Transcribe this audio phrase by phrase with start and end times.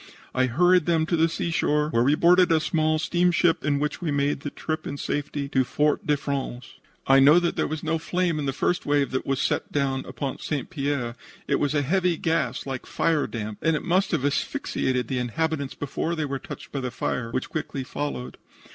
[0.33, 4.09] I hurried them to the seashore, where we boarded a small steamship, in which we
[4.09, 6.79] made the trip in safety to Fort de France.
[7.05, 10.03] "I know that there was no flame in the first wave that was sent down
[10.07, 10.71] upon St.
[10.71, 11.15] Pierre.
[11.47, 16.15] It was a heavy gas, like firedamp, and it must have asphyxiated the inhabitants before
[16.15, 18.39] they were touched by the fire, which quickly followed.